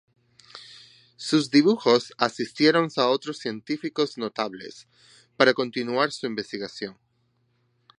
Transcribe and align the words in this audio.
Sus 1.15 1.51
dibujos 1.51 2.11
asistieron 2.17 2.89
a 2.97 3.05
otros 3.05 3.37
científicos 3.37 4.17
notables, 4.17 4.87
para 5.37 5.53
continuar 5.53 6.11
su 6.11 6.25
investigación. 6.25 6.97